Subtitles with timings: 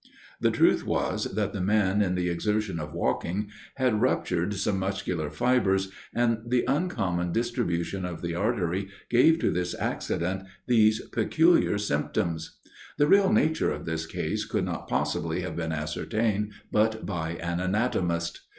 [0.39, 5.29] The truth was, that the man in the exertion of walking, had ruptured some muscular
[5.29, 12.57] fibres, and the uncommon distribution of the artery gave to this accident these peculiar symptoms.
[12.97, 17.59] The real nature of this case could not possibly have been ascertained but by an
[17.59, 18.41] anatomist.